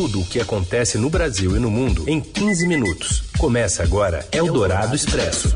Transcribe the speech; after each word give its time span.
Tudo 0.00 0.22
o 0.22 0.24
que 0.24 0.40
acontece 0.40 0.96
no 0.96 1.10
Brasil 1.10 1.54
e 1.54 1.60
no 1.60 1.70
mundo 1.70 2.08
em 2.08 2.22
15 2.22 2.66
minutos. 2.66 3.20
Começa 3.36 3.82
agora 3.82 4.26
Eldorado 4.32 4.96
Expresso. 4.96 5.54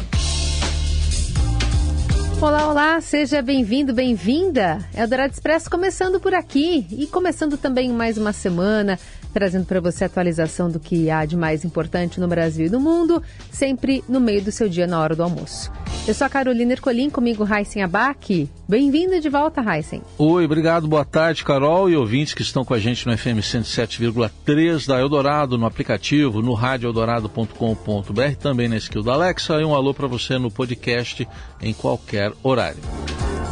Olá, 2.43 2.69
olá, 2.69 3.01
seja 3.01 3.41
bem-vindo, 3.41 3.95
bem-vinda. 3.95 4.87
Eldorado 4.95 5.33
Expresso 5.33 5.71
começando 5.71 6.21
por 6.21 6.35
aqui 6.35 6.87
e 6.91 7.07
começando 7.07 7.57
também 7.57 7.91
mais 7.91 8.19
uma 8.19 8.35
semana 8.35 8.99
trazendo 9.33 9.65
para 9.65 9.81
você 9.81 10.05
a 10.05 10.07
atualização 10.09 10.71
do 10.71 10.79
que 10.79 11.11
há 11.11 11.25
de 11.25 11.39
mais 11.39 11.65
importante 11.65 12.21
no 12.21 12.29
Brasil 12.29 12.67
e 12.67 12.71
no 12.71 12.79
mundo, 12.79 13.23
sempre 13.51 14.05
no 14.07 14.21
meio 14.21 14.43
do 14.43 14.53
seu 14.53 14.69
dia 14.69 14.87
na 14.87 15.01
hora 15.01 15.17
do 15.17 15.23
almoço. 15.23 15.73
Eu 16.07 16.13
sou 16.13 16.27
a 16.27 16.29
Carolina 16.31 16.73
Ercolim, 16.73 17.09
comigo 17.09 17.45
Raíssen 17.45 17.83
Abac. 17.83 18.47
Bem-vindo 18.69 19.19
de 19.19 19.31
volta, 19.31 19.63
Raíssen. 19.63 20.03
Oi, 20.19 20.45
obrigado, 20.45 20.87
boa 20.87 21.05
tarde, 21.05 21.43
Carol 21.43 21.89
e 21.89 21.97
ouvintes 21.97 22.35
que 22.35 22.43
estão 22.43 22.63
com 22.63 22.75
a 22.75 22.79
gente 22.79 23.07
no 23.07 23.17
FM 23.17 23.41
107,3 23.41 24.87
da 24.87 25.01
Eldorado, 25.01 25.57
no 25.57 25.65
aplicativo, 25.65 26.43
no 26.43 26.53
radioeldorado.com.br, 26.53 28.37
também 28.39 28.69
na 28.69 28.77
skill 28.77 29.03
da 29.03 29.15
Alexa 29.15 29.55
e 29.63 29.65
um 29.65 29.75
alô 29.75 29.95
para 29.95 30.07
você 30.07 30.37
no 30.37 30.51
podcast 30.51 31.27
em 31.63 31.73
qualquer 31.73 32.33
horário. 32.43 32.83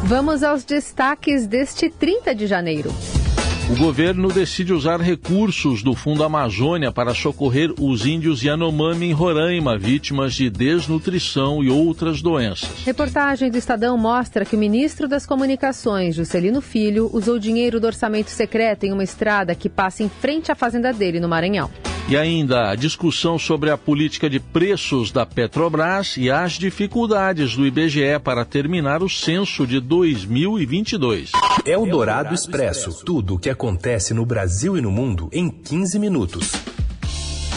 Vamos 0.03 0.43
aos 0.43 0.63
destaques 0.63 1.47
deste 1.47 1.89
30 1.89 2.35
de 2.35 2.45
janeiro. 2.45 2.93
O 3.71 3.77
governo 3.77 4.27
decide 4.27 4.73
usar 4.73 4.99
recursos 4.99 5.81
do 5.81 5.95
Fundo 5.95 6.21
Amazônia 6.21 6.91
para 6.91 7.13
socorrer 7.13 7.73
os 7.79 8.05
índios 8.05 8.43
Yanomami 8.43 9.05
em 9.05 9.13
Roraima, 9.13 9.77
vítimas 9.77 10.33
de 10.33 10.49
desnutrição 10.49 11.63
e 11.63 11.69
outras 11.69 12.21
doenças. 12.21 12.69
Reportagem 12.85 13.49
do 13.49 13.57
Estadão 13.57 13.97
mostra 13.97 14.43
que 14.43 14.57
o 14.57 14.59
ministro 14.59 15.07
das 15.07 15.25
Comunicações, 15.25 16.13
Juscelino 16.13 16.59
Filho, 16.59 17.09
usou 17.13 17.39
dinheiro 17.39 17.79
do 17.79 17.87
orçamento 17.87 18.29
secreto 18.29 18.85
em 18.85 18.91
uma 18.91 19.03
estrada 19.03 19.55
que 19.55 19.69
passa 19.69 20.03
em 20.03 20.09
frente 20.09 20.51
à 20.51 20.55
fazenda 20.55 20.91
dele 20.91 21.21
no 21.21 21.29
Maranhão. 21.29 21.71
E 22.09 22.17
ainda 22.17 22.69
a 22.69 22.75
discussão 22.75 23.39
sobre 23.39 23.71
a 23.71 23.77
política 23.77 24.29
de 24.29 24.39
preços 24.39 25.11
da 25.11 25.25
Petrobras 25.25 26.17
e 26.17 26.29
as 26.29 26.53
dificuldades 26.53 27.55
do 27.55 27.65
IBGE 27.65 28.19
para 28.21 28.43
terminar 28.43 29.01
o 29.01 29.09
censo 29.09 29.65
de 29.65 29.79
2022. 29.79 31.31
É 31.65 31.77
o 31.77 31.85
Dourado 31.85 32.35
Expresso. 32.35 33.03
Tudo 33.05 33.35
o 33.35 33.39
que 33.39 33.49
acontece 33.49 34.13
no 34.13 34.25
Brasil 34.25 34.77
e 34.77 34.81
no 34.81 34.91
mundo 34.91 35.29
em 35.31 35.49
15 35.49 35.97
minutos. 35.97 36.72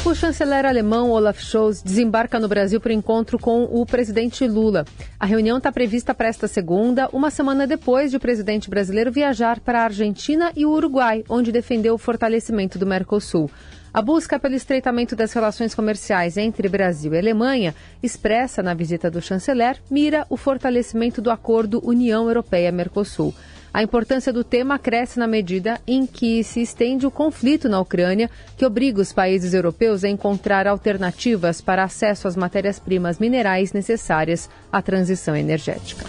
O 0.06 0.14
chanceler 0.14 0.64
alemão 0.64 1.10
Olaf 1.10 1.40
Scholz 1.40 1.82
desembarca 1.82 2.38
no 2.38 2.46
Brasil 2.46 2.80
para 2.80 2.92
encontro 2.92 3.40
com 3.40 3.64
o 3.64 3.84
presidente 3.84 4.46
Lula. 4.46 4.84
A 5.18 5.26
reunião 5.26 5.58
está 5.58 5.72
prevista 5.72 6.14
para 6.14 6.28
esta 6.28 6.46
segunda, 6.46 7.08
uma 7.12 7.28
semana 7.28 7.66
depois 7.66 8.12
de 8.12 8.16
o 8.16 8.20
presidente 8.20 8.70
brasileiro 8.70 9.10
viajar 9.10 9.58
para 9.58 9.80
a 9.80 9.84
Argentina 9.84 10.52
e 10.54 10.64
o 10.64 10.70
Uruguai, 10.70 11.24
onde 11.28 11.50
defendeu 11.50 11.94
o 11.94 11.98
fortalecimento 11.98 12.78
do 12.78 12.86
Mercosul. 12.86 13.50
A 13.92 14.00
busca 14.00 14.38
pelo 14.38 14.54
estreitamento 14.54 15.16
das 15.16 15.32
relações 15.32 15.74
comerciais 15.74 16.36
entre 16.36 16.68
Brasil 16.68 17.12
e 17.12 17.18
Alemanha, 17.18 17.74
expressa 18.00 18.62
na 18.62 18.74
visita 18.74 19.10
do 19.10 19.20
chanceler, 19.20 19.82
mira 19.90 20.24
o 20.30 20.36
fortalecimento 20.36 21.20
do 21.20 21.32
acordo 21.32 21.80
União 21.84 22.28
Europeia-Mercosul. 22.28 23.34
A 23.76 23.82
importância 23.82 24.32
do 24.32 24.42
tema 24.42 24.78
cresce 24.78 25.18
na 25.18 25.26
medida 25.26 25.78
em 25.86 26.06
que 26.06 26.42
se 26.42 26.62
estende 26.62 27.06
o 27.06 27.10
conflito 27.10 27.68
na 27.68 27.78
Ucrânia, 27.78 28.30
que 28.56 28.64
obriga 28.64 29.02
os 29.02 29.12
países 29.12 29.52
europeus 29.52 30.02
a 30.02 30.08
encontrar 30.08 30.66
alternativas 30.66 31.60
para 31.60 31.84
acesso 31.84 32.26
às 32.26 32.36
matérias-primas 32.36 33.18
minerais 33.18 33.74
necessárias 33.74 34.48
à 34.72 34.80
transição 34.80 35.36
energética. 35.36 36.06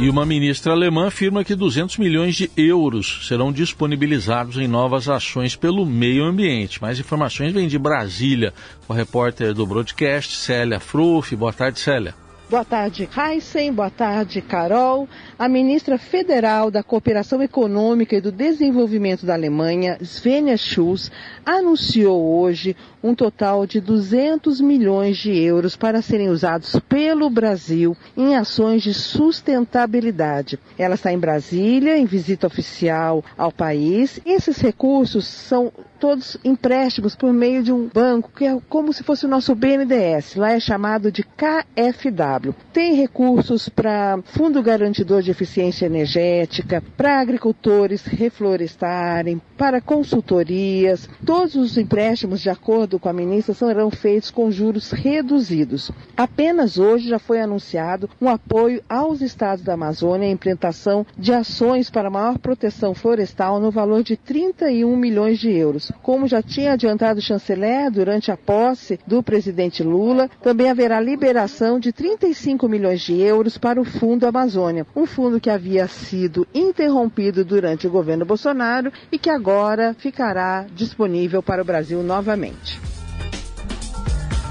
E 0.00 0.10
uma 0.10 0.26
ministra 0.26 0.72
alemã 0.72 1.06
afirma 1.06 1.44
que 1.44 1.54
200 1.54 1.98
milhões 1.98 2.34
de 2.34 2.50
euros 2.56 3.28
serão 3.28 3.52
disponibilizados 3.52 4.56
em 4.56 4.66
novas 4.66 5.08
ações 5.08 5.54
pelo 5.54 5.86
meio 5.86 6.24
ambiente. 6.24 6.82
Mais 6.82 6.98
informações 6.98 7.52
vêm 7.52 7.68
de 7.68 7.78
Brasília, 7.78 8.52
com 8.88 8.92
a 8.92 8.96
repórter 8.96 9.54
do 9.54 9.64
broadcast, 9.64 10.34
Célia 10.34 10.80
Fruff. 10.80 11.36
Boa 11.36 11.52
tarde, 11.52 11.78
Célia. 11.78 12.23
Boa 12.54 12.64
tarde, 12.64 13.08
Heisen. 13.18 13.72
Boa 13.72 13.90
tarde, 13.90 14.40
Carol. 14.40 15.08
A 15.36 15.48
ministra 15.48 15.98
federal 15.98 16.70
da 16.70 16.84
Cooperação 16.84 17.42
Econômica 17.42 18.14
e 18.14 18.20
do 18.20 18.30
Desenvolvimento 18.30 19.26
da 19.26 19.34
Alemanha, 19.34 19.98
Svenja 20.00 20.56
Schulz, 20.56 21.10
anunciou 21.44 22.38
hoje 22.38 22.76
um 23.04 23.14
total 23.14 23.66
de 23.66 23.82
200 23.82 24.62
milhões 24.62 25.18
de 25.18 25.30
euros 25.30 25.76
para 25.76 26.00
serem 26.00 26.30
usados 26.30 26.74
pelo 26.88 27.28
Brasil 27.28 27.94
em 28.16 28.34
ações 28.34 28.82
de 28.82 28.94
sustentabilidade. 28.94 30.58
Ela 30.78 30.94
está 30.94 31.12
em 31.12 31.18
Brasília, 31.18 31.98
em 31.98 32.06
visita 32.06 32.46
oficial 32.46 33.22
ao 33.36 33.52
país. 33.52 34.18
Esses 34.24 34.58
recursos 34.58 35.26
são 35.26 35.70
todos 36.00 36.36
empréstimos 36.44 37.14
por 37.14 37.32
meio 37.32 37.62
de 37.62 37.72
um 37.72 37.88
banco 37.88 38.30
que 38.34 38.44
é 38.44 38.58
como 38.68 38.92
se 38.92 39.02
fosse 39.02 39.24
o 39.24 39.28
nosso 39.28 39.54
BNDES. 39.54 40.34
Lá 40.36 40.52
é 40.52 40.60
chamado 40.60 41.10
de 41.10 41.22
KFW. 41.22 42.54
Tem 42.72 42.94
recursos 42.94 43.68
para 43.68 44.18
Fundo 44.24 44.62
Garantidor 44.62 45.22
de 45.22 45.30
Eficiência 45.30 45.86
Energética, 45.86 46.82
para 46.96 47.20
agricultores 47.20 48.04
reflorestarem, 48.04 49.40
para 49.56 49.80
consultorias. 49.80 51.08
Todos 51.24 51.54
os 51.54 51.78
empréstimos, 51.78 52.40
de 52.40 52.50
acordo 52.50 52.93
com 52.98 53.08
a 53.08 53.12
ministra, 53.12 53.54
serão 53.54 53.90
feitos 53.90 54.30
com 54.30 54.50
juros 54.50 54.90
reduzidos. 54.90 55.90
Apenas 56.16 56.78
hoje 56.78 57.08
já 57.08 57.18
foi 57.18 57.40
anunciado 57.40 58.08
um 58.20 58.28
apoio 58.28 58.82
aos 58.88 59.20
estados 59.20 59.64
da 59.64 59.74
Amazônia 59.74 60.26
em 60.26 60.32
implementação 60.32 61.06
de 61.16 61.32
ações 61.32 61.90
para 61.90 62.10
maior 62.10 62.38
proteção 62.38 62.94
florestal 62.94 63.60
no 63.60 63.70
valor 63.70 64.02
de 64.02 64.16
31 64.16 64.96
milhões 64.96 65.38
de 65.38 65.50
euros. 65.50 65.90
Como 66.02 66.26
já 66.26 66.42
tinha 66.42 66.72
adiantado 66.72 67.18
o 67.18 67.22
chanceler 67.22 67.90
durante 67.90 68.30
a 68.30 68.36
posse 68.36 68.98
do 69.06 69.22
presidente 69.22 69.82
Lula, 69.82 70.28
também 70.42 70.70
haverá 70.70 71.00
liberação 71.00 71.78
de 71.78 71.92
35 71.92 72.68
milhões 72.68 73.00
de 73.00 73.18
euros 73.20 73.58
para 73.58 73.80
o 73.80 73.84
Fundo 73.84 74.26
Amazônia, 74.26 74.86
um 74.94 75.06
fundo 75.06 75.40
que 75.40 75.50
havia 75.50 75.86
sido 75.88 76.46
interrompido 76.54 77.44
durante 77.44 77.86
o 77.86 77.90
governo 77.90 78.24
Bolsonaro 78.24 78.92
e 79.10 79.18
que 79.18 79.30
agora 79.30 79.94
ficará 79.98 80.66
disponível 80.74 81.42
para 81.42 81.62
o 81.62 81.64
Brasil 81.64 82.02
novamente. 82.02 82.83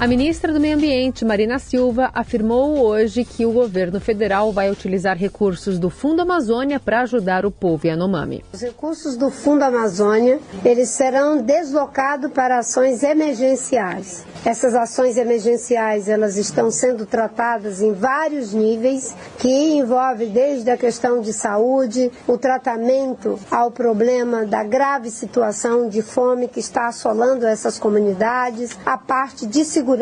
A 0.04 0.06
ministra 0.06 0.52
do 0.52 0.60
Meio 0.60 0.76
Ambiente, 0.76 1.24
Marina 1.24 1.58
Silva, 1.58 2.10
afirmou 2.12 2.78
hoje 2.78 3.24
que 3.24 3.46
o 3.46 3.52
governo 3.52 3.98
federal 3.98 4.52
vai 4.52 4.70
utilizar 4.70 5.16
recursos 5.16 5.78
do 5.78 5.88
Fundo 5.88 6.20
Amazônia 6.20 6.78
para 6.78 7.00
ajudar 7.00 7.46
o 7.46 7.50
povo 7.50 7.86
Yanomami. 7.86 8.44
Os 8.52 8.60
recursos 8.60 9.16
do 9.16 9.30
Fundo 9.30 9.62
Amazônia, 9.62 10.40
eles 10.62 10.90
serão 10.90 11.40
deslocados 11.40 12.30
para 12.32 12.58
ações 12.58 13.02
emergenciais. 13.02 14.26
Essas 14.44 14.74
ações 14.74 15.16
emergenciais, 15.16 16.06
elas 16.06 16.36
estão 16.36 16.70
sendo 16.70 17.06
tratadas 17.06 17.80
em 17.80 17.94
vários 17.94 18.52
níveis, 18.52 19.16
que 19.38 19.48
envolve 19.48 20.26
desde 20.26 20.70
a 20.70 20.76
questão 20.76 21.22
de 21.22 21.32
saúde, 21.32 22.12
o 22.28 22.36
tratamento 22.36 23.38
ao 23.50 23.70
problema 23.70 24.44
da 24.44 24.62
grave 24.62 25.08
situação 25.08 25.88
de 25.88 26.02
fome 26.02 26.46
que 26.46 26.60
está 26.60 26.88
assolando 26.88 27.46
essas 27.46 27.78
comunidades, 27.78 28.76
a 28.84 28.98
parte 28.98 29.46
de 29.46 29.64
segurança 29.64 29.93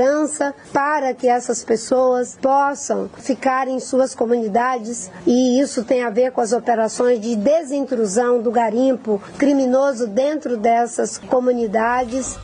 para 0.73 1.15
que 1.15 1.29
essas 1.29 1.65
pessoas 1.65 2.39
possam 2.41 3.09
ficar 3.19 3.69
em 3.69 3.79
suas 3.81 4.15
comunidades 4.15 5.11
e 5.27 5.61
isso 5.61 5.85
tem 5.85 6.03
a 6.03 6.11
ver 6.11 6.33
com 6.33 6.41
as 6.41 6.53
operações 6.53 7.21
de 7.21 7.37
desintrusão 7.37 8.41
do 8.41 8.51
garimpo 8.51 9.21
criminoso 9.39 10.07
dentro 10.07 10.57
dessas 10.57 11.19
comunidades. 11.19 12.37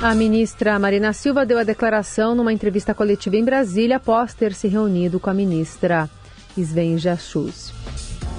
A 0.00 0.14
ministra 0.14 0.78
Marina 0.78 1.12
Silva 1.12 1.44
deu 1.44 1.58
a 1.58 1.64
declaração 1.64 2.34
numa 2.34 2.52
entrevista 2.52 2.94
coletiva 2.94 3.36
em 3.36 3.44
Brasília 3.44 3.96
após 3.96 4.32
ter 4.32 4.54
se 4.54 4.68
reunido 4.68 5.18
com 5.18 5.28
a 5.28 5.34
ministra 5.34 6.08
Svenja 6.56 7.16
Schultz. 7.16 7.72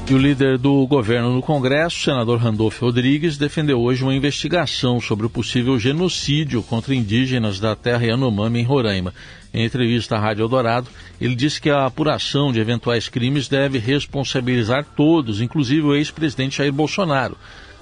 E 0.10 0.14
o 0.16 0.18
líder 0.18 0.58
do 0.58 0.88
governo 0.88 1.36
no 1.36 1.40
Congresso, 1.40 2.00
senador 2.00 2.40
Randolfo 2.40 2.84
Rodrigues, 2.84 3.38
defendeu 3.38 3.80
hoje 3.80 4.02
uma 4.02 4.16
investigação 4.16 5.00
sobre 5.00 5.28
o 5.28 5.30
possível 5.30 5.78
genocídio 5.78 6.64
contra 6.64 6.96
indígenas 6.96 7.60
da 7.60 7.76
terra 7.76 8.08
Yanomami 8.08 8.60
em 8.60 8.64
Roraima. 8.64 9.14
Em 9.54 9.64
entrevista 9.64 10.16
à 10.16 10.20
Rádio 10.20 10.42
Eldorado, 10.42 10.90
ele 11.22 11.36
disse 11.36 11.62
que 11.62 11.70
a 11.70 11.86
apuração 11.86 12.52
de 12.52 12.60
eventuais 12.60 13.08
crimes 13.08 13.48
deve 13.48 13.78
responsabilizar 13.78 14.84
todos, 14.84 15.42
inclusive 15.42 15.86
o 15.86 15.94
ex-presidente 15.94 16.58
Jair 16.58 16.74
Bolsonaro 16.74 17.38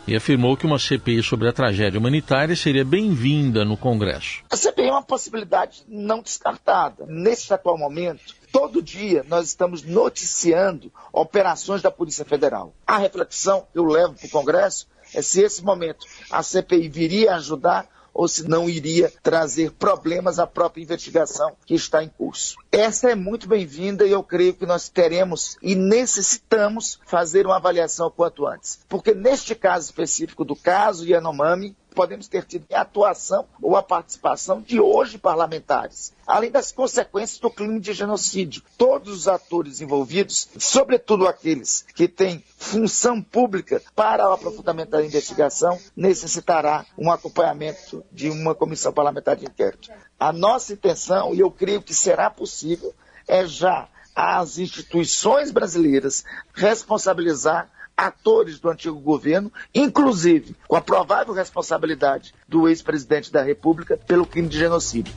e 0.07 0.15
afirmou 0.15 0.55
que 0.55 0.65
uma 0.65 0.79
CPI 0.79 1.21
sobre 1.21 1.49
a 1.49 1.53
tragédia 1.53 1.99
humanitária 1.99 2.55
seria 2.55 2.85
bem-vinda 2.85 3.65
no 3.65 3.75
Congresso. 3.75 4.41
A 4.49 4.55
CPI 4.55 4.87
é 4.87 4.91
uma 4.91 5.03
possibilidade 5.03 5.83
não 5.87 6.21
descartada. 6.21 7.05
Nesse 7.07 7.53
atual 7.53 7.77
momento, 7.77 8.33
todo 8.57 8.81
dia 8.81 9.23
nós 9.27 9.45
estamos 9.45 9.83
noticiando 9.83 10.91
operações 11.13 11.79
da 11.79 11.91
Polícia 11.91 12.25
Federal. 12.25 12.73
A 12.87 12.97
reflexão 12.97 13.67
que 13.71 13.77
eu 13.77 13.85
levo 13.85 14.15
para 14.15 14.25
o 14.25 14.31
Congresso 14.31 14.87
é 15.13 15.21
se 15.21 15.41
esse 15.41 15.63
momento 15.63 16.07
a 16.31 16.41
CPI 16.41 16.89
viria 16.89 17.35
ajudar 17.35 17.87
ou 18.11 18.27
se 18.27 18.47
não 18.47 18.67
iria 18.67 19.13
trazer 19.21 19.71
problemas 19.73 20.39
à 20.39 20.47
própria 20.47 20.81
investigação 20.81 21.55
que 21.67 21.75
está 21.75 22.03
em 22.03 22.09
curso. 22.09 22.55
Essa 22.71 23.11
é 23.11 23.15
muito 23.15 23.47
bem-vinda 23.47 24.07
e 24.07 24.11
eu 24.11 24.23
creio 24.23 24.55
que 24.55 24.65
nós 24.65 24.89
teremos 24.89 25.55
e 25.61 25.75
necessitamos 25.75 26.99
fazer 27.05 27.45
uma 27.45 27.57
avaliação 27.57 28.09
quanto 28.09 28.47
antes. 28.47 28.79
Porque 28.89 29.13
neste 29.13 29.53
caso 29.53 29.85
específico 29.85 30.43
do 30.43 30.55
caso 30.55 31.05
Yanomami, 31.05 31.75
podemos 31.97 32.27
ter 32.27 32.45
tido 32.45 32.67
a 32.71 32.81
atuação 32.81 33.47
ou 33.59 33.75
a 33.75 33.81
participação 33.81 34.61
de 34.61 34.79
hoje 34.79 35.17
parlamentares, 35.17 36.13
além 36.27 36.51
das 36.51 36.71
consequências 36.71 37.39
do 37.39 37.49
crime 37.49 37.79
de 37.79 37.91
genocídio. 37.91 38.61
Todos 38.77 39.11
os 39.11 39.27
atores 39.27 39.81
envolvidos, 39.81 40.47
sobretudo 40.59 41.27
aqueles 41.27 41.83
que 41.95 42.07
têm 42.07 42.43
função 42.55 43.19
pública 43.19 43.81
para 43.95 44.29
o 44.29 44.33
aprofundamento 44.33 44.91
da 44.91 45.03
investigação, 45.03 45.79
necessitará 45.95 46.85
um 46.95 47.11
acompanhamento 47.11 48.05
de 48.11 48.29
uma 48.29 48.53
comissão 48.53 48.93
parlamentar 48.93 49.35
de 49.35 49.45
inquérito. 49.45 49.89
A 50.19 50.31
nossa 50.31 50.73
intenção, 50.73 51.33
e 51.33 51.39
eu 51.39 51.49
creio 51.49 51.81
que 51.81 51.95
será 51.95 52.29
possível, 52.29 52.93
é 53.27 53.43
já 53.47 53.89
as 54.15 54.59
instituições 54.59 55.49
brasileiras 55.49 56.23
responsabilizar 56.53 57.71
atores 57.97 58.59
do 58.59 58.69
antigo 58.69 58.99
governo, 58.99 59.51
inclusive 59.73 60.55
com 60.67 60.75
a 60.75 60.81
provável 60.81 61.33
responsabilidade 61.33 62.33
do 62.47 62.69
ex-presidente 62.69 63.31
da 63.31 63.41
República 63.41 63.97
pelo 63.97 64.25
crime 64.25 64.47
de 64.47 64.59
genocídio. 64.59 65.13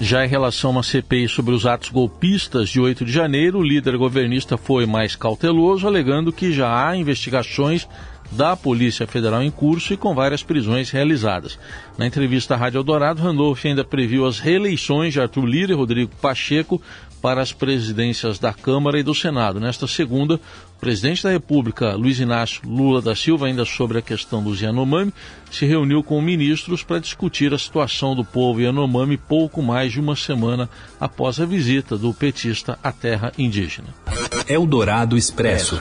Já 0.00 0.24
em 0.24 0.28
relação 0.28 0.70
a 0.70 0.72
uma 0.74 0.82
CPI 0.82 1.28
sobre 1.28 1.54
os 1.54 1.66
atos 1.66 1.90
golpistas 1.90 2.68
de 2.70 2.80
8 2.80 3.04
de 3.04 3.12
janeiro, 3.12 3.58
o 3.58 3.62
líder 3.62 3.96
governista 3.96 4.56
foi 4.56 4.86
mais 4.86 5.14
cauteloso, 5.14 5.86
alegando 5.86 6.32
que 6.32 6.52
já 6.52 6.88
há 6.88 6.96
investigações 6.96 7.86
da 8.32 8.56
Polícia 8.56 9.06
Federal 9.06 9.42
em 9.42 9.50
curso 9.50 9.92
e 9.92 9.96
com 9.96 10.14
várias 10.14 10.42
prisões 10.42 10.90
realizadas. 10.90 11.58
Na 11.98 12.06
entrevista 12.06 12.54
à 12.54 12.56
Rádio 12.56 12.78
Eldorado, 12.78 13.22
Randolph 13.22 13.64
ainda 13.64 13.84
previu 13.84 14.26
as 14.26 14.38
reeleições 14.38 15.12
de 15.12 15.20
Arthur 15.20 15.44
Lira 15.44 15.72
e 15.72 15.76
Rodrigo 15.76 16.12
Pacheco 16.20 16.80
para 17.22 17.40
as 17.40 17.52
presidências 17.52 18.40
da 18.40 18.52
Câmara 18.52 18.98
e 18.98 19.02
do 19.02 19.14
Senado. 19.14 19.60
Nesta 19.60 19.86
segunda, 19.86 20.34
o 20.34 20.80
presidente 20.80 21.22
da 21.22 21.30
República, 21.30 21.94
Luiz 21.94 22.18
Inácio 22.18 22.60
Lula 22.66 23.00
da 23.00 23.14
Silva, 23.14 23.46
ainda 23.46 23.64
sobre 23.64 23.98
a 23.98 24.02
questão 24.02 24.42
dos 24.42 24.60
Yanomami, 24.60 25.14
se 25.48 25.64
reuniu 25.64 26.02
com 26.02 26.20
ministros 26.20 26.82
para 26.82 26.98
discutir 26.98 27.54
a 27.54 27.58
situação 27.58 28.16
do 28.16 28.24
povo 28.24 28.60
Yanomami 28.60 29.16
pouco 29.16 29.62
mais 29.62 29.92
de 29.92 30.00
uma 30.00 30.16
semana 30.16 30.68
após 30.98 31.38
a 31.38 31.46
visita 31.46 31.96
do 31.96 32.12
petista 32.12 32.76
à 32.82 32.90
terra 32.90 33.32
indígena. 33.38 33.88
Eldorado 34.48 35.16
Expresso. 35.16 35.78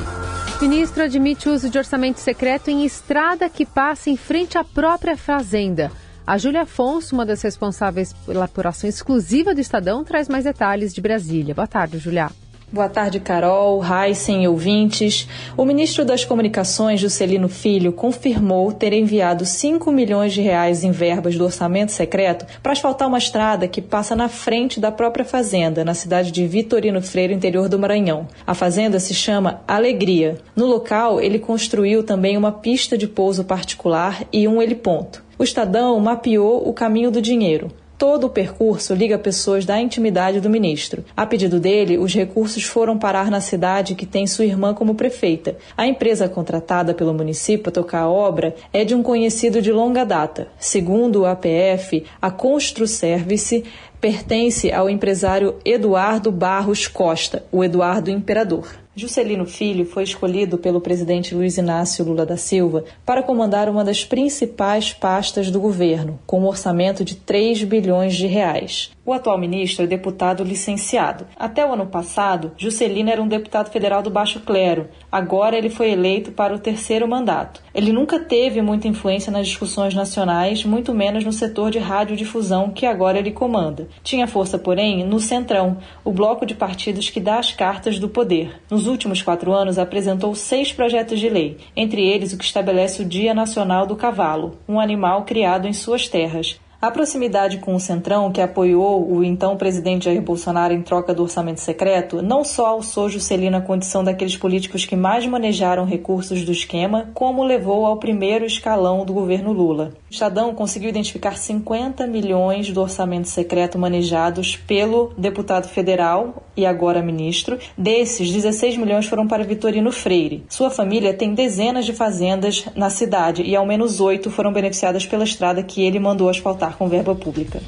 Ministro 0.61 1.01
admite 1.01 1.49
uso 1.49 1.71
de 1.71 1.79
orçamento 1.79 2.19
secreto 2.19 2.69
em 2.69 2.85
estrada 2.85 3.49
que 3.49 3.65
passa 3.65 4.11
em 4.11 4.15
frente 4.15 4.59
à 4.59 4.63
própria 4.63 5.17
fazenda. 5.17 5.91
A 6.25 6.37
Júlia 6.37 6.61
Afonso, 6.61 7.15
uma 7.15 7.25
das 7.25 7.41
responsáveis 7.41 8.13
pela 8.13 8.45
apuração 8.45 8.87
exclusiva 8.87 9.55
do 9.55 9.59
Estadão, 9.59 10.03
traz 10.03 10.29
mais 10.29 10.43
detalhes 10.43 10.93
de 10.93 11.01
Brasília. 11.01 11.55
Boa 11.55 11.65
tarde, 11.65 11.97
Júlia. 11.97 12.29
Boa 12.73 12.87
tarde, 12.87 13.19
Carol, 13.19 13.83
Heisen 13.83 14.45
e 14.45 14.47
ouvintes. 14.47 15.27
O 15.57 15.65
ministro 15.65 16.05
das 16.05 16.23
Comunicações, 16.23 17.01
Juscelino 17.01 17.49
Filho, 17.49 17.91
confirmou 17.91 18.71
ter 18.71 18.93
enviado 18.93 19.45
5 19.45 19.91
milhões 19.91 20.31
de 20.31 20.39
reais 20.39 20.81
em 20.85 20.91
verbas 20.91 21.35
do 21.35 21.43
orçamento 21.43 21.91
secreto 21.91 22.45
para 22.63 22.71
asfaltar 22.71 23.09
uma 23.09 23.17
estrada 23.17 23.67
que 23.67 23.81
passa 23.81 24.15
na 24.15 24.29
frente 24.29 24.79
da 24.79 24.89
própria 24.89 25.25
fazenda, 25.25 25.83
na 25.83 25.93
cidade 25.93 26.31
de 26.31 26.47
Vitorino 26.47 27.01
Freire, 27.01 27.33
interior 27.33 27.67
do 27.67 27.77
Maranhão. 27.77 28.25
A 28.47 28.53
fazenda 28.53 29.01
se 29.01 29.13
chama 29.13 29.59
Alegria. 29.67 30.37
No 30.55 30.65
local, 30.65 31.19
ele 31.19 31.39
construiu 31.39 32.03
também 32.03 32.37
uma 32.37 32.53
pista 32.53 32.97
de 32.97 33.05
pouso 33.05 33.43
particular 33.43 34.23
e 34.31 34.47
um 34.47 34.61
heliponto. 34.61 35.21
O 35.37 35.43
Estadão 35.43 35.99
mapeou 35.99 36.65
o 36.65 36.71
caminho 36.71 37.11
do 37.11 37.21
dinheiro. 37.21 37.69
Todo 38.01 38.25
o 38.25 38.29
percurso 38.31 38.95
liga 38.95 39.19
pessoas 39.19 39.63
da 39.63 39.79
intimidade 39.79 40.41
do 40.41 40.49
ministro. 40.49 41.05
A 41.15 41.23
pedido 41.23 41.59
dele, 41.59 41.99
os 41.99 42.11
recursos 42.11 42.63
foram 42.63 42.97
parar 42.97 43.29
na 43.29 43.39
cidade 43.39 43.93
que 43.93 44.07
tem 44.07 44.25
sua 44.25 44.43
irmã 44.43 44.73
como 44.73 44.95
prefeita. 44.95 45.55
A 45.77 45.85
empresa 45.85 46.27
contratada 46.27 46.95
pelo 46.95 47.13
município 47.13 47.61
para 47.61 47.71
tocar 47.71 47.99
a 47.99 48.09
obra 48.09 48.55
é 48.73 48.83
de 48.83 48.95
um 48.95 49.03
conhecido 49.03 49.61
de 49.61 49.71
longa 49.71 50.03
data. 50.03 50.47
Segundo 50.57 51.21
o 51.21 51.25
APF, 51.27 52.03
a 52.19 52.31
Construservice 52.31 53.65
pertence 53.99 54.71
ao 54.71 54.89
empresário 54.89 55.57
Eduardo 55.63 56.31
Barros 56.31 56.87
Costa, 56.87 57.45
o 57.51 57.63
Eduardo 57.63 58.09
Imperador. 58.09 58.80
Juscelino 58.93 59.45
Filho 59.45 59.85
foi 59.85 60.03
escolhido 60.03 60.57
pelo 60.57 60.81
presidente 60.81 61.33
Luiz 61.33 61.57
Inácio 61.57 62.03
Lula 62.03 62.25
da 62.25 62.35
Silva 62.35 62.83
para 63.05 63.23
comandar 63.23 63.69
uma 63.69 63.85
das 63.85 64.03
principais 64.03 64.91
pastas 64.91 65.49
do 65.49 65.61
governo, 65.61 66.19
com 66.27 66.41
um 66.41 66.47
orçamento 66.47 67.05
de 67.05 67.15
3 67.15 67.63
bilhões 67.63 68.15
de 68.15 68.27
reais. 68.27 68.91
O 69.03 69.13
atual 69.13 69.35
ministro 69.35 69.83
é 69.83 69.87
deputado 69.87 70.43
licenciado. 70.43 71.25
Até 71.35 71.65
o 71.65 71.73
ano 71.73 71.87
passado, 71.87 72.51
Juscelino 72.55 73.09
era 73.09 73.21
um 73.21 73.27
deputado 73.27 73.71
federal 73.71 74.03
do 74.03 74.11
Baixo 74.11 74.41
Clero. 74.41 74.89
Agora 75.11 75.57
ele 75.57 75.71
foi 75.71 75.89
eleito 75.89 76.31
para 76.31 76.53
o 76.53 76.59
terceiro 76.59 77.07
mandato. 77.07 77.63
Ele 77.73 77.91
nunca 77.91 78.19
teve 78.19 78.61
muita 78.61 78.87
influência 78.87 79.31
nas 79.31 79.47
discussões 79.47 79.95
nacionais, 79.95 80.63
muito 80.63 80.93
menos 80.93 81.25
no 81.25 81.33
setor 81.33 81.71
de 81.71 81.79
radiodifusão 81.79 82.69
que 82.69 82.85
agora 82.85 83.17
ele 83.17 83.31
comanda. 83.31 83.87
Tinha 84.03 84.27
força, 84.27 84.59
porém, 84.59 85.03
no 85.03 85.19
Centrão, 85.19 85.77
o 86.03 86.11
bloco 86.11 86.45
de 86.45 86.53
partidos 86.53 87.09
que 87.09 87.19
dá 87.19 87.39
as 87.39 87.51
cartas 87.51 87.97
do 87.97 88.07
poder. 88.07 88.61
Nos 88.69 88.85
últimos 88.85 89.23
quatro 89.23 89.51
anos, 89.51 89.79
apresentou 89.79 90.35
seis 90.35 90.71
projetos 90.71 91.19
de 91.19 91.27
lei, 91.27 91.57
entre 91.75 92.07
eles 92.07 92.33
o 92.33 92.37
que 92.37 92.45
estabelece 92.45 93.01
o 93.01 93.05
Dia 93.05 93.33
Nacional 93.33 93.87
do 93.87 93.95
Cavalo, 93.95 94.59
um 94.69 94.79
animal 94.79 95.23
criado 95.23 95.67
em 95.67 95.73
suas 95.73 96.07
terras. 96.07 96.59
A 96.81 96.89
proximidade 96.89 97.59
com 97.59 97.75
o 97.75 97.79
Centrão, 97.79 98.31
que 98.31 98.41
apoiou 98.41 99.07
o 99.07 99.23
então 99.23 99.55
presidente 99.55 100.05
Jair 100.05 100.19
Bolsonaro 100.19 100.73
em 100.73 100.81
troca 100.81 101.13
do 101.13 101.21
orçamento 101.21 101.61
secreto, 101.61 102.23
não 102.23 102.43
só 102.43 102.65
alçou 102.65 103.07
Juscelino 103.07 103.55
a 103.55 103.61
condição 103.61 104.03
daqueles 104.03 104.35
políticos 104.35 104.83
que 104.83 104.95
mais 104.95 105.23
manejaram 105.27 105.85
recursos 105.85 106.43
do 106.43 106.51
esquema, 106.51 107.11
como 107.13 107.43
levou 107.43 107.85
ao 107.85 107.97
primeiro 107.97 108.45
escalão 108.45 109.05
do 109.05 109.13
governo 109.13 109.51
Lula. 109.51 109.93
O 110.11 110.13
Estadão 110.13 110.53
conseguiu 110.53 110.89
identificar 110.89 111.37
50 111.37 112.05
milhões 112.05 112.69
do 112.69 112.81
orçamento 112.81 113.29
secreto 113.29 113.79
manejados 113.79 114.57
pelo 114.57 115.13
deputado 115.17 115.69
federal 115.69 116.45
e 116.55 116.65
agora 116.65 117.01
ministro. 117.01 117.57
Desses, 117.77 118.29
16 118.29 118.75
milhões 118.75 119.05
foram 119.05 119.25
para 119.25 119.45
Vitorino 119.45 119.89
Freire. 119.89 120.43
Sua 120.49 120.69
família 120.69 121.13
tem 121.13 121.33
dezenas 121.33 121.85
de 121.85 121.93
fazendas 121.93 122.65
na 122.75 122.89
cidade 122.89 123.41
e 123.41 123.55
ao 123.55 123.65
menos 123.65 124.01
oito 124.01 124.29
foram 124.29 124.51
beneficiadas 124.51 125.05
pela 125.05 125.23
estrada 125.23 125.63
que 125.63 125.81
ele 125.81 125.97
mandou 125.97 126.27
asfaltar 126.27 126.75
com 126.75 126.89
verba 126.89 127.15
pública. 127.15 127.61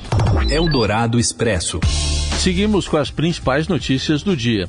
Eldorado 0.50 1.18
Expresso. 1.18 1.80
Seguimos 2.40 2.90
com 2.90 2.98
as 2.98 3.10
principais 3.10 3.70
notícias 3.70 4.22
do 4.22 4.36
dia. 4.36 4.68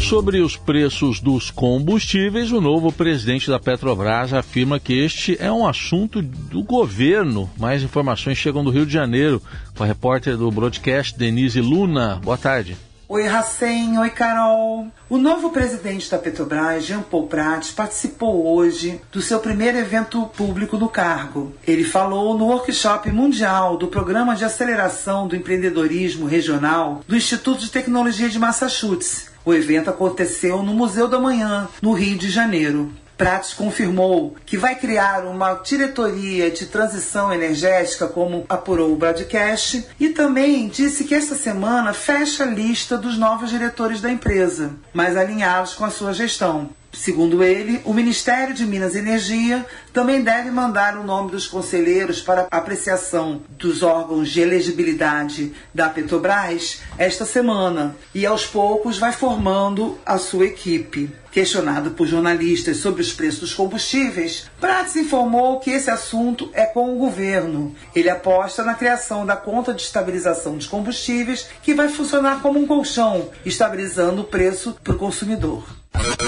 Sobre 0.00 0.40
os 0.40 0.56
preços 0.56 1.20
dos 1.20 1.50
combustíveis, 1.50 2.50
o 2.50 2.60
novo 2.60 2.90
presidente 2.90 3.48
da 3.48 3.60
Petrobras 3.60 4.32
afirma 4.32 4.80
que 4.80 4.92
este 4.92 5.36
é 5.38 5.52
um 5.52 5.66
assunto 5.66 6.20
do 6.20 6.64
governo. 6.64 7.48
Mais 7.56 7.82
informações 7.82 8.38
chegam 8.38 8.64
do 8.64 8.70
Rio 8.70 8.84
de 8.84 8.92
Janeiro 8.92 9.40
com 9.76 9.84
a 9.84 9.86
repórter 9.86 10.36
do 10.36 10.50
broadcast 10.50 11.16
Denise 11.16 11.60
Luna. 11.60 12.20
Boa 12.24 12.36
tarde. 12.36 12.76
Oi, 13.08 13.26
Racem. 13.26 13.98
Oi, 13.98 14.10
Carol. 14.10 14.86
O 15.08 15.18
novo 15.18 15.50
presidente 15.50 16.08
da 16.08 16.16
Petrobras, 16.16 16.86
Jean 16.86 17.02
Paul 17.02 17.26
Prats, 17.26 17.72
participou 17.72 18.46
hoje 18.46 19.00
do 19.10 19.20
seu 19.20 19.40
primeiro 19.40 19.78
evento 19.78 20.26
público 20.36 20.76
no 20.76 20.88
cargo. 20.88 21.52
Ele 21.66 21.82
falou 21.82 22.38
no 22.38 22.46
workshop 22.46 23.10
mundial 23.10 23.76
do 23.76 23.88
Programa 23.88 24.36
de 24.36 24.44
Aceleração 24.44 25.26
do 25.26 25.36
Empreendedorismo 25.36 26.26
Regional 26.26 27.00
do 27.06 27.16
Instituto 27.16 27.60
de 27.62 27.70
Tecnologia 27.70 28.28
de 28.28 28.38
Massachusetts. 28.38 29.29
O 29.44 29.54
evento 29.54 29.88
aconteceu 29.88 30.62
no 30.62 30.74
Museu 30.74 31.08
da 31.08 31.18
Manhã, 31.18 31.68
no 31.80 31.92
Rio 31.92 32.18
de 32.18 32.28
Janeiro. 32.28 32.92
Prates 33.16 33.52
confirmou 33.52 34.34
que 34.46 34.56
vai 34.56 34.74
criar 34.74 35.26
uma 35.26 35.52
diretoria 35.54 36.50
de 36.50 36.64
transição 36.66 37.30
energética, 37.32 38.06
como 38.06 38.46
apurou 38.48 38.92
o 38.92 38.96
broadcast, 38.96 39.86
e 40.00 40.08
também 40.08 40.68
disse 40.68 41.04
que 41.04 41.14
esta 41.14 41.34
semana 41.34 41.92
fecha 41.92 42.44
a 42.44 42.46
lista 42.46 42.96
dos 42.96 43.18
novos 43.18 43.50
diretores 43.50 44.00
da 44.00 44.10
empresa, 44.10 44.74
mais 44.94 45.18
alinhados 45.18 45.74
com 45.74 45.84
a 45.84 45.90
sua 45.90 46.14
gestão. 46.14 46.70
Segundo 46.92 47.42
ele, 47.42 47.80
o 47.84 47.94
Ministério 47.94 48.52
de 48.52 48.66
Minas 48.66 48.94
e 48.94 48.98
Energia 48.98 49.64
também 49.92 50.22
deve 50.22 50.50
mandar 50.50 50.98
o 50.98 51.04
nome 51.04 51.30
dos 51.30 51.46
conselheiros 51.46 52.20
para 52.20 52.48
apreciação 52.50 53.42
dos 53.50 53.82
órgãos 53.82 54.28
de 54.28 54.40
elegibilidade 54.40 55.52
da 55.72 55.88
Petrobras 55.88 56.82
esta 56.98 57.24
semana 57.24 57.96
e 58.14 58.26
aos 58.26 58.44
poucos 58.44 58.98
vai 58.98 59.12
formando 59.12 59.98
a 60.04 60.18
sua 60.18 60.46
equipe. 60.46 61.10
Questionado 61.30 61.92
por 61.92 62.08
jornalistas 62.08 62.78
sobre 62.78 63.02
os 63.02 63.12
preços 63.12 63.40
dos 63.40 63.54
combustíveis, 63.54 64.50
Prats 64.60 64.96
informou 64.96 65.60
que 65.60 65.70
esse 65.70 65.88
assunto 65.88 66.50
é 66.52 66.66
com 66.66 66.92
o 66.92 66.98
governo. 66.98 67.72
Ele 67.94 68.10
aposta 68.10 68.64
na 68.64 68.74
criação 68.74 69.24
da 69.24 69.36
conta 69.36 69.72
de 69.72 69.82
estabilização 69.82 70.56
dos 70.56 70.66
combustíveis, 70.66 71.46
que 71.62 71.72
vai 71.72 71.88
funcionar 71.88 72.42
como 72.42 72.58
um 72.58 72.66
colchão, 72.66 73.30
estabilizando 73.46 74.22
o 74.22 74.24
preço 74.24 74.76
para 74.82 74.92
o 74.92 74.98
consumidor. 74.98 75.79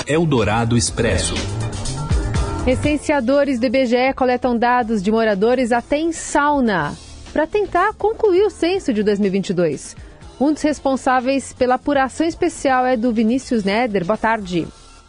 Eldorado 0.07 0.77
Expresso. 0.77 1.35
Recenseadores 2.65 3.59
do 3.59 3.67
IBGE 3.67 4.13
coletam 4.15 4.57
dados 4.57 5.03
de 5.03 5.11
moradores 5.11 5.73
até 5.73 5.99
em 5.99 6.13
sauna 6.13 6.97
para 7.33 7.47
tentar 7.47 7.93
concluir 7.95 8.43
o 8.43 8.51
censo 8.51 8.93
de 8.93 9.03
2022. 9.03 9.97
Um 10.41 10.53
dos 10.53 10.63
responsáveis 10.63 11.53
pela 11.53 11.75
apuração 11.75 12.27
especial 12.27 12.85
é 12.85 12.97
do 12.97 13.13
Vinícius 13.13 13.65
Neder. 13.65 14.05
Boa 14.05 14.17
tarde. 14.17 14.67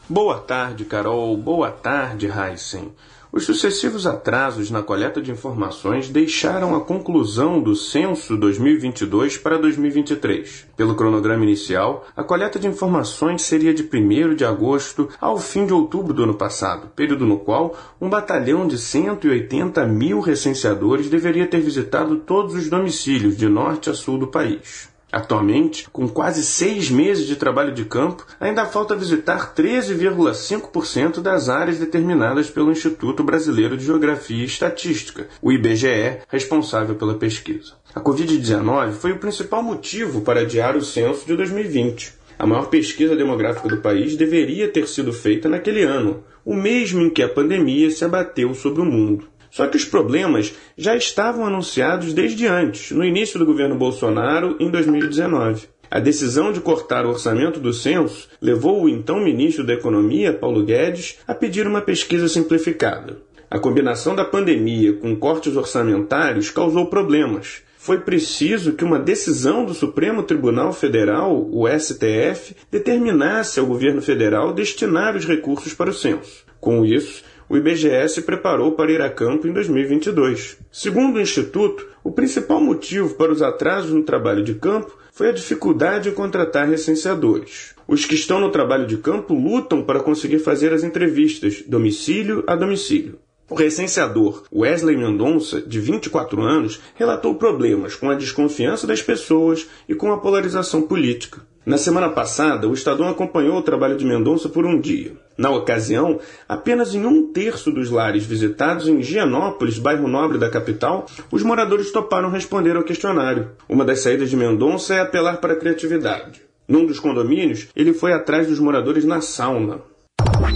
Boa 0.08 0.40
tarde, 0.40 0.86
Carol. 0.86 1.36
Boa 1.38 1.72
tarde, 1.72 2.28
Heisen. 2.28 2.92
Os 3.36 3.46
sucessivos 3.46 4.06
atrasos 4.06 4.70
na 4.70 4.84
coleta 4.84 5.20
de 5.20 5.32
informações 5.32 6.08
deixaram 6.08 6.76
a 6.76 6.82
conclusão 6.82 7.60
do 7.60 7.76
censo 7.76 8.38
2022 8.38 9.38
para 9.38 9.58
2023. 9.58 10.68
Pelo 10.78 10.94
cronograma 10.94 11.44
inicial, 11.44 12.06
a 12.16 12.24
coleta 12.24 12.60
de 12.60 12.68
informações 12.68 13.42
seria 13.42 13.74
de 13.74 13.82
1 13.82 14.36
de 14.36 14.46
agosto 14.46 15.10
ao 15.20 15.40
fim 15.40 15.66
de 15.66 15.74
outubro 15.74 16.14
do 16.14 16.26
ano 16.26 16.36
passado, 16.36 16.92
período 16.96 17.26
no 17.26 17.40
qual 17.40 17.76
um 18.00 18.08
batalhão 18.08 18.68
de 18.68 18.78
180 18.78 19.84
mil 19.88 20.20
recenseadores 20.20 21.10
deveria 21.10 21.48
ter 21.48 21.60
visitado 21.60 22.18
todos 22.18 22.54
os 22.54 22.70
domicílios 22.70 23.36
de 23.36 23.50
norte 23.50 23.90
a 23.90 23.96
sul 23.96 24.20
do 24.20 24.28
país. 24.28 24.93
Atualmente, 25.14 25.88
com 25.92 26.08
quase 26.10 26.44
seis 26.44 26.90
meses 26.90 27.28
de 27.28 27.36
trabalho 27.36 27.72
de 27.72 27.86
campo, 27.86 28.26
ainda 28.40 28.66
falta 28.66 28.96
visitar 28.96 29.54
13,5% 29.54 31.22
das 31.22 31.50
áreas 31.50 31.78
determinadas 31.78 32.50
pelo 32.50 32.72
Instituto 32.72 33.24
Brasileiro 33.24 33.78
de 33.78 33.86
Geografia 33.86 34.42
e 34.42 34.46
Estatística, 34.46 35.28
o 35.40 35.52
IBGE, 35.52 36.22
responsável 36.28 36.96
pela 36.96 37.14
pesquisa. 37.14 37.74
A 37.94 38.02
Covid-19 38.02 38.94
foi 38.94 39.12
o 39.12 39.20
principal 39.20 39.62
motivo 39.62 40.22
para 40.22 40.42
adiar 40.42 40.76
o 40.76 40.84
censo 40.84 41.28
de 41.28 41.36
2020. 41.36 42.12
A 42.40 42.48
maior 42.48 42.66
pesquisa 42.72 43.16
demográfica 43.16 43.70
do 43.70 43.78
país 43.78 44.16
deveria 44.16 44.68
ter 44.68 44.88
sido 44.88 45.14
feita 45.14 45.48
naquele 45.48 45.84
ano, 45.84 46.24
o 46.44 46.56
mesmo 46.56 47.04
em 47.04 47.12
que 47.12 47.22
a 47.22 47.30
pandemia 47.30 47.92
se 47.92 48.04
abateu 48.04 48.56
sobre 48.56 48.82
o 48.82 48.86
mundo. 48.86 49.28
Só 49.54 49.68
que 49.68 49.78
os 49.78 49.86
problemas 49.86 50.52
já 50.76 50.96
estavam 50.96 51.46
anunciados 51.46 52.12
desde 52.12 52.48
antes, 52.48 52.90
no 52.90 53.06
início 53.06 53.38
do 53.38 53.46
governo 53.46 53.76
Bolsonaro, 53.76 54.58
em 54.60 54.68
2019. 54.68 55.68
A 55.92 56.00
decisão 56.00 56.52
de 56.52 56.60
cortar 56.60 57.06
o 57.06 57.10
orçamento 57.10 57.60
do 57.60 57.72
censo 57.72 58.28
levou 58.42 58.82
o 58.82 58.90
então 58.90 59.24
ministro 59.24 59.64
da 59.64 59.76
Economia, 59.76 60.34
Paulo 60.34 60.64
Guedes, 60.64 61.20
a 61.28 61.36
pedir 61.36 61.68
uma 61.68 61.82
pesquisa 61.82 62.28
simplificada. 62.28 63.20
A 63.48 63.60
combinação 63.60 64.16
da 64.16 64.26
pandemia 64.26 64.94
com 64.94 65.16
cortes 65.16 65.56
orçamentários 65.56 66.50
causou 66.50 66.88
problemas. 66.88 67.62
Foi 67.78 68.00
preciso 68.00 68.74
que 68.74 68.84
uma 68.84 68.98
decisão 68.98 69.66
do 69.66 69.76
Supremo 69.76 70.24
Tribunal 70.24 70.74
Federal, 70.74 71.48
o 71.52 71.68
STF, 71.68 72.56
determinasse 72.72 73.60
ao 73.60 73.68
governo 73.68 74.02
federal 74.02 74.52
destinar 74.52 75.16
os 75.16 75.28
recursos 75.28 75.76
para 75.76 75.92
o 75.92 75.94
censo. 75.94 76.44
Com 76.60 76.84
isso, 76.84 77.24
o 77.54 77.58
IBGE 77.58 78.10
se 78.10 78.24
preparou 78.24 78.72
para 78.72 78.92
ir 78.92 79.00
a 79.00 79.12
campo 79.12 79.48
em 79.48 79.54
2022. 79.54 80.58
Segundo 80.72 81.18
o 81.18 81.22
Instituto, 81.22 81.88
o 82.04 82.12
principal 82.12 82.60
motivo 82.60 83.14
para 83.14 83.32
os 83.32 83.44
atrasos 83.44 83.92
no 83.92 84.02
trabalho 84.02 84.44
de 84.44 84.56
campo 84.56 84.98
foi 85.12 85.30
a 85.30 85.32
dificuldade 85.32 86.10
em 86.10 86.14
contratar 86.14 86.68
recenseadores. 86.68 87.76
Os 87.88 88.08
que 88.08 88.16
estão 88.16 88.40
no 88.40 88.50
trabalho 88.50 88.88
de 88.88 88.98
campo 88.98 89.36
lutam 89.36 89.84
para 89.84 90.00
conseguir 90.00 90.40
fazer 90.40 90.74
as 90.74 90.84
entrevistas 90.84 91.64
domicílio 91.68 92.44
a 92.48 92.56
domicílio. 92.56 93.20
O 93.48 93.54
recenseador 93.54 94.46
Wesley 94.52 94.98
Mendonça, 94.98 95.62
de 95.62 95.80
24 95.80 96.42
anos, 96.42 96.82
relatou 96.96 97.36
problemas 97.36 97.96
com 97.96 98.10
a 98.10 98.16
desconfiança 98.16 98.88
das 98.88 99.04
pessoas 99.04 99.68
e 99.88 99.94
com 99.94 100.12
a 100.12 100.18
polarização 100.18 100.82
política. 100.82 101.53
Na 101.66 101.78
semana 101.78 102.10
passada, 102.10 102.68
o 102.68 102.74
Estadão 102.74 103.08
acompanhou 103.08 103.58
o 103.58 103.62
trabalho 103.62 103.96
de 103.96 104.06
Mendonça 104.06 104.50
por 104.50 104.66
um 104.66 104.80
dia. 104.80 105.14
Na 105.38 105.50
ocasião, 105.50 106.20
apenas 106.48 106.94
em 106.94 107.06
um 107.06 107.32
terço 107.32 107.72
dos 107.72 107.90
lares 107.90 108.26
visitados 108.26 108.88
em 108.88 109.02
Gianópolis, 109.02 109.80
bairro 109.80 110.08
nobre 110.08 110.38
da 110.38 110.50
capital, 110.50 111.06
os 111.32 111.42
moradores 111.42 111.92
toparam 111.92 112.30
responder 112.30 112.76
ao 112.76 112.84
questionário. 112.84 113.52
Uma 113.68 113.86
das 113.86 114.02
saídas 114.02 114.30
de 114.30 114.36
Mendonça 114.36 114.94
é 114.94 115.00
apelar 115.00 115.38
para 115.38 115.54
a 115.54 115.58
criatividade. 115.58 116.42
Num 116.68 116.86
dos 116.86 117.00
condomínios, 117.00 117.68
ele 117.76 117.94
foi 117.94 118.12
atrás 118.12 118.48
dos 118.48 118.60
moradores 118.60 119.06
na 119.06 119.22
sauna. 119.22 119.80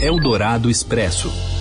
Eldorado 0.01 0.69
Expresso. 0.69 1.56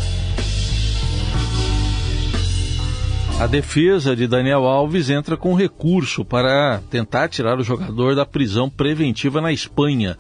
A 3.39 3.47
defesa 3.47 4.17
de 4.17 4.27
Daniel 4.27 4.67
Alves 4.67 5.11
entra 5.11 5.37
com 5.37 5.53
recurso 5.53 6.25
para 6.25 6.81
tentar 6.91 7.29
tirar 7.29 7.59
o 7.59 7.63
jogador 7.63 8.17
da 8.17 8.25
prisão 8.25 8.71
preventiva 8.71 9.43
na 9.43 9.53
Espanha. 9.53 10.17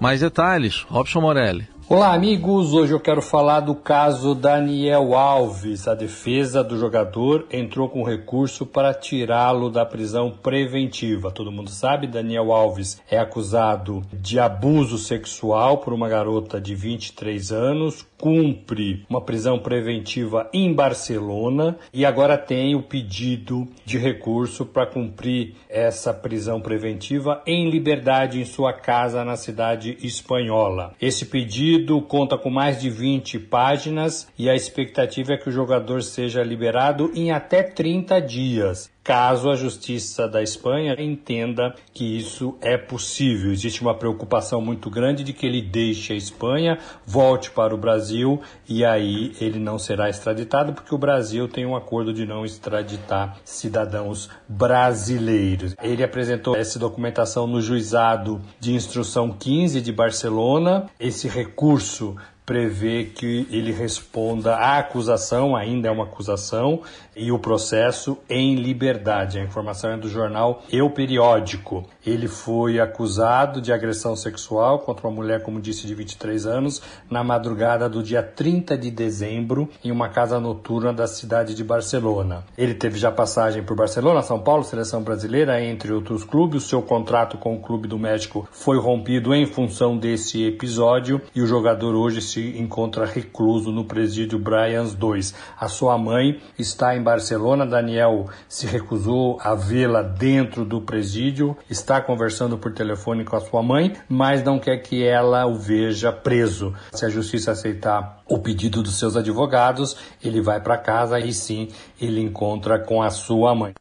Mais 0.00 0.20
detalhes, 0.20 0.84
Robson 0.88 1.20
Morelli. 1.20 1.68
Olá, 1.88 2.12
amigos. 2.14 2.72
Hoje 2.72 2.92
eu 2.92 2.98
quero 2.98 3.22
falar 3.22 3.60
do 3.60 3.72
caso 3.72 4.34
Daniel 4.34 5.14
Alves. 5.14 5.86
A 5.86 5.94
defesa 5.94 6.64
do 6.64 6.76
jogador 6.76 7.46
entrou 7.48 7.88
com 7.88 8.02
recurso 8.02 8.66
para 8.66 8.92
tirá-lo 8.92 9.70
da 9.70 9.86
prisão 9.86 10.32
preventiva. 10.32 11.30
Todo 11.30 11.52
mundo 11.52 11.70
sabe, 11.70 12.08
Daniel 12.08 12.50
Alves 12.50 13.00
é 13.08 13.20
acusado 13.20 14.02
de 14.12 14.40
abuso 14.40 14.98
sexual 14.98 15.78
por 15.78 15.92
uma 15.92 16.08
garota 16.08 16.60
de 16.60 16.74
23 16.74 17.52
anos, 17.52 18.04
cumpre 18.18 19.04
uma 19.08 19.20
prisão 19.20 19.56
preventiva 19.56 20.50
em 20.52 20.74
Barcelona 20.74 21.78
e 21.94 22.04
agora 22.04 22.36
tem 22.36 22.74
o 22.74 22.82
pedido 22.82 23.68
de 23.84 23.96
recurso 23.96 24.66
para 24.66 24.86
cumprir 24.86 25.54
essa 25.68 26.12
prisão 26.12 26.60
preventiva 26.60 27.42
em 27.46 27.70
liberdade 27.70 28.40
em 28.40 28.44
sua 28.44 28.72
casa 28.72 29.24
na 29.24 29.36
cidade 29.36 29.96
espanhola. 30.02 30.92
Esse 31.00 31.26
pedido 31.26 31.75
conta 32.02 32.38
com 32.38 32.50
mais 32.50 32.80
de 32.80 32.88
20 32.88 33.38
páginas 33.38 34.28
e 34.38 34.48
a 34.48 34.54
expectativa 34.54 35.34
é 35.34 35.36
que 35.36 35.48
o 35.48 35.52
jogador 35.52 36.02
seja 36.02 36.42
liberado 36.42 37.10
em 37.14 37.30
até 37.30 37.62
30 37.62 38.20
dias 38.20 38.95
caso 39.06 39.48
a 39.48 39.54
Justiça 39.54 40.26
da 40.26 40.42
Espanha 40.42 40.96
entenda 40.98 41.72
que 41.94 42.18
isso 42.18 42.56
é 42.60 42.76
possível. 42.76 43.52
Existe 43.52 43.80
uma 43.80 43.94
preocupação 43.94 44.60
muito 44.60 44.90
grande 44.90 45.22
de 45.22 45.32
que 45.32 45.46
ele 45.46 45.62
deixe 45.62 46.12
a 46.12 46.16
Espanha, 46.16 46.76
volte 47.06 47.52
para 47.52 47.72
o 47.72 47.78
Brasil 47.78 48.42
e 48.68 48.84
aí 48.84 49.32
ele 49.40 49.60
não 49.60 49.78
será 49.78 50.10
extraditado, 50.10 50.72
porque 50.72 50.92
o 50.92 50.98
Brasil 50.98 51.46
tem 51.46 51.64
um 51.64 51.76
acordo 51.76 52.12
de 52.12 52.26
não 52.26 52.44
extraditar 52.44 53.38
cidadãos 53.44 54.28
brasileiros. 54.48 55.76
Ele 55.80 56.02
apresentou 56.02 56.56
essa 56.56 56.76
documentação 56.76 57.46
no 57.46 57.60
juizado 57.60 58.42
de 58.58 58.74
instrução 58.74 59.30
15 59.30 59.80
de 59.82 59.92
Barcelona. 59.92 60.90
Esse 60.98 61.28
recurso 61.28 62.16
prevê 62.46 63.10
que 63.12 63.46
ele 63.50 63.72
responda 63.72 64.54
à 64.54 64.78
acusação, 64.78 65.56
ainda 65.56 65.88
é 65.88 65.90
uma 65.90 66.04
acusação, 66.04 66.80
e 67.16 67.32
o 67.32 67.38
processo 67.38 68.16
em 68.30 68.54
liberdade. 68.54 69.38
A 69.38 69.42
informação 69.42 69.90
é 69.90 69.96
do 69.96 70.08
jornal 70.08 70.62
Eu 70.70 70.88
Periódico. 70.90 71.84
Ele 72.06 72.28
foi 72.28 72.78
acusado 72.78 73.60
de 73.60 73.72
agressão 73.72 74.14
sexual 74.14 74.78
contra 74.80 75.08
uma 75.08 75.14
mulher, 75.14 75.42
como 75.42 75.60
disse, 75.60 75.86
de 75.86 75.94
23 75.94 76.46
anos, 76.46 76.80
na 77.10 77.24
madrugada 77.24 77.88
do 77.88 78.02
dia 78.02 78.22
30 78.22 78.78
de 78.78 78.90
dezembro, 78.90 79.68
em 79.82 79.90
uma 79.90 80.08
casa 80.08 80.38
noturna 80.38 80.92
da 80.92 81.08
cidade 81.08 81.54
de 81.54 81.64
Barcelona. 81.64 82.44
Ele 82.56 82.74
teve 82.74 82.98
já 82.98 83.10
passagem 83.10 83.64
por 83.64 83.74
Barcelona, 83.74 84.22
São 84.22 84.38
Paulo, 84.38 84.62
seleção 84.62 85.02
brasileira, 85.02 85.60
entre 85.64 85.92
outros 85.92 86.22
clubes. 86.22 86.64
O 86.64 86.68
seu 86.68 86.82
contrato 86.82 87.38
com 87.38 87.56
o 87.56 87.60
Clube 87.60 87.88
do 87.88 87.98
México 87.98 88.46
foi 88.52 88.78
rompido 88.78 89.34
em 89.34 89.46
função 89.46 89.96
desse 89.96 90.44
episódio 90.44 91.20
e 91.34 91.40
o 91.40 91.46
jogador 91.46 91.94
hoje 91.94 92.20
se 92.20 92.35
encontra 92.40 93.04
recluso 93.04 93.70
no 93.70 93.84
presídio 93.84 94.38
Bryans 94.38 94.94
2. 94.94 95.34
A 95.58 95.68
sua 95.68 95.96
mãe 95.98 96.40
está 96.58 96.96
em 96.96 97.02
Barcelona. 97.02 97.66
Daniel 97.66 98.26
se 98.48 98.66
recusou 98.66 99.38
a 99.40 99.54
vê-la 99.54 100.02
dentro 100.02 100.64
do 100.64 100.80
presídio, 100.80 101.56
está 101.68 102.00
conversando 102.00 102.58
por 102.58 102.72
telefone 102.72 103.24
com 103.24 103.36
a 103.36 103.40
sua 103.40 103.62
mãe, 103.62 103.94
mas 104.08 104.42
não 104.42 104.58
quer 104.58 104.78
que 104.78 105.04
ela 105.04 105.46
o 105.46 105.54
veja 105.54 106.12
preso. 106.12 106.74
Se 106.92 107.04
a 107.04 107.08
justiça 107.08 107.52
aceitar 107.52 108.22
o 108.28 108.38
pedido 108.38 108.82
dos 108.82 108.98
seus 108.98 109.16
advogados, 109.16 109.96
ele 110.22 110.40
vai 110.40 110.60
para 110.60 110.78
casa 110.78 111.18
e 111.18 111.32
sim 111.32 111.68
ele 112.00 112.20
encontra 112.20 112.78
com 112.78 113.02
a 113.02 113.10
sua 113.10 113.54
mãe. 113.54 113.72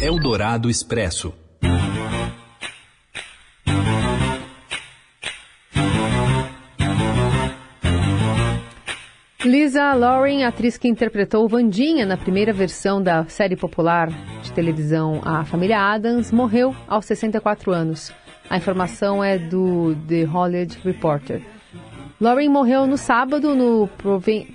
Eldorado 0.00 0.68
Expresso. 0.68 1.32
Lisa 9.44 9.92
Loring, 9.92 10.42
atriz 10.42 10.78
que 10.78 10.88
interpretou 10.88 11.46
Vandinha 11.46 12.06
na 12.06 12.16
primeira 12.16 12.50
versão 12.50 13.02
da 13.02 13.26
série 13.26 13.56
popular 13.56 14.08
de 14.42 14.50
televisão 14.54 15.20
A 15.22 15.44
Família 15.44 15.78
Adams, 15.78 16.32
morreu 16.32 16.74
aos 16.88 17.04
64 17.04 17.70
anos. 17.70 18.10
A 18.48 18.56
informação 18.56 19.22
é 19.22 19.36
do 19.36 19.94
The 20.08 20.24
Hollywood 20.24 20.78
Reporter. 20.82 21.42
Loring 22.18 22.48
morreu 22.48 22.86
no 22.86 22.96
sábado 22.96 23.54
no 23.54 23.86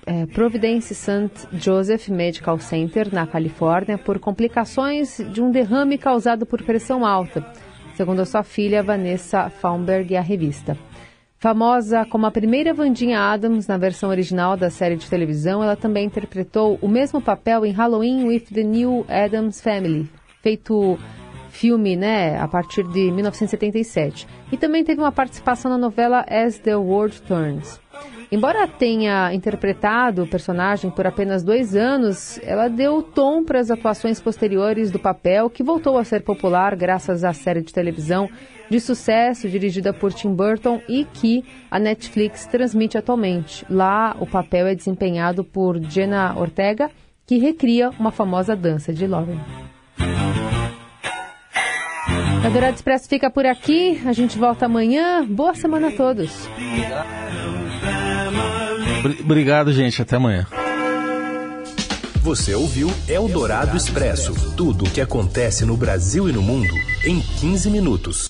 é, 0.07 0.25
Providence 0.25 0.95
St. 0.95 1.47
Joseph 1.53 2.09
Medical 2.09 2.57
Center, 2.57 3.13
na 3.13 3.27
Califórnia, 3.27 3.95
por 3.95 4.17
complicações 4.17 5.21
de 5.31 5.39
um 5.39 5.51
derrame 5.51 5.99
causado 5.99 6.47
por 6.47 6.63
pressão 6.63 7.05
alta, 7.05 7.45
segundo 7.93 8.21
a 8.21 8.25
sua 8.25 8.41
filha 8.41 8.81
Vanessa 8.81 9.51
Faunberg 9.51 10.13
e 10.13 10.17
a 10.17 10.21
revista. 10.21 10.75
Famosa 11.39 12.05
como 12.05 12.25
a 12.25 12.31
primeira 12.31 12.73
Vandinha 12.73 13.17
Adams 13.21 13.65
na 13.65 13.77
versão 13.77 14.09
original 14.09 14.57
da 14.57 14.69
série 14.69 14.97
de 14.97 15.09
televisão, 15.09 15.63
ela 15.63 15.77
também 15.77 16.05
interpretou 16.05 16.77
o 16.81 16.87
mesmo 16.89 17.21
papel 17.21 17.65
em 17.65 17.71
Halloween 17.71 18.25
with 18.25 18.47
the 18.53 18.61
New 18.61 19.05
Adams 19.07 19.61
Family, 19.61 20.09
feito 20.43 20.99
filme, 21.49 21.95
né, 21.95 22.37
a 22.37 22.45
partir 22.45 22.83
de 22.83 23.09
1977. 23.09 24.27
E 24.51 24.57
também 24.57 24.83
teve 24.83 24.99
uma 24.99 25.13
participação 25.13 25.71
na 25.71 25.77
novela 25.77 26.25
As 26.27 26.59
the 26.59 26.75
World 26.75 27.21
Turns. 27.21 27.79
Embora 28.29 28.67
tenha 28.67 29.33
interpretado 29.33 30.23
o 30.23 30.27
personagem 30.27 30.91
por 30.91 31.07
apenas 31.07 31.41
dois 31.41 31.73
anos, 31.73 32.37
ela 32.43 32.67
deu 32.67 33.01
tom 33.01 33.45
para 33.45 33.61
as 33.61 33.71
atuações 33.71 34.19
posteriores 34.19 34.91
do 34.91 34.99
papel, 34.99 35.49
que 35.49 35.63
voltou 35.63 35.97
a 35.97 36.03
ser 36.03 36.21
popular 36.21 36.75
graças 36.75 37.23
à 37.23 37.31
série 37.31 37.61
de 37.61 37.73
televisão 37.73 38.29
de 38.69 38.79
sucesso 38.79 39.49
dirigida 39.49 39.91
por 39.91 40.13
Tim 40.13 40.33
Burton 40.33 40.81
e 40.87 41.05
que 41.05 41.43
a 41.69 41.79
Netflix 41.79 42.45
transmite 42.45 42.97
atualmente. 42.97 43.65
Lá, 43.69 44.15
o 44.19 44.27
papel 44.27 44.67
é 44.67 44.75
desempenhado 44.75 45.43
por 45.43 45.79
Jenna 45.81 46.37
Ortega, 46.37 46.89
que 47.25 47.37
recria 47.37 47.89
uma 47.99 48.11
famosa 48.11 48.55
dança 48.55 48.93
de 48.93 49.07
Lauren. 49.07 49.39
A 52.45 52.49
Dourado 52.49 52.75
Expresso 52.75 53.09
fica 53.09 53.29
por 53.29 53.45
aqui. 53.45 54.01
A 54.05 54.13
gente 54.13 54.37
volta 54.37 54.65
amanhã. 54.65 55.25
Boa 55.25 55.53
semana 55.53 55.89
a 55.89 55.91
todos. 55.91 56.47
Obrigado, 59.23 59.73
gente. 59.73 60.01
Até 60.01 60.15
amanhã. 60.15 60.47
Você 62.21 62.53
ouviu 62.53 62.91
Eldorado 63.07 63.77
Expresso 63.77 64.33
tudo 64.55 64.85
o 64.85 64.89
que 64.89 64.99
acontece 64.99 65.65
no 65.65 65.77
Brasil 65.77 66.27
e 66.27 66.33
no 66.33 66.41
mundo 66.41 66.73
em 67.05 67.19
15 67.19 67.69
minutos. 67.69 68.27